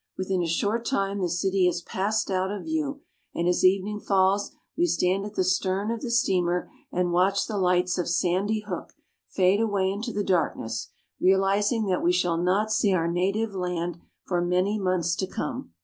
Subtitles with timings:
[0.17, 3.01] Within a short time the city has passed out of view,
[3.35, 7.59] and as evening falls we stand at the stern of the steamer and watch the
[7.59, 8.93] lights of Sandy Hook
[9.29, 10.87] fade away into the dark ness,
[11.19, 15.71] realizing that we shall not see our native land for many months to come.